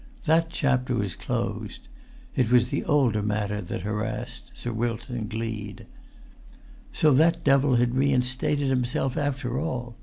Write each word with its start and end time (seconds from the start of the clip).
That 0.25 0.49
chapter 0.49 0.95
was 0.95 1.15
closed. 1.15 1.87
It 2.35 2.49
was 2.51 2.69
the 2.69 2.83
older 2.85 3.21
matter 3.21 3.61
that 3.61 3.81
harassed 3.83 4.49
Sir 4.55 4.73
Wilton 4.73 5.27
Gleed. 5.27 5.85
So 6.91 7.11
that 7.13 7.43
devil 7.43 7.75
had 7.75 7.93
reinstated 7.93 8.69
himself 8.69 9.15
after 9.15 9.59
all! 9.59 9.95